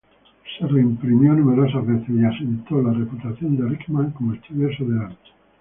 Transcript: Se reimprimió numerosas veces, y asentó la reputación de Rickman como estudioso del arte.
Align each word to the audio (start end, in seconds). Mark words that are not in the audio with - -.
Se 0.57 0.65
reimprimió 0.65 1.31
numerosas 1.33 1.85
veces, 1.85 2.09
y 2.09 2.25
asentó 2.25 2.81
la 2.81 2.91
reputación 2.91 3.55
de 3.55 3.67
Rickman 3.69 4.09
como 4.09 4.33
estudioso 4.33 4.83
del 4.85 4.99
arte. 4.99 5.29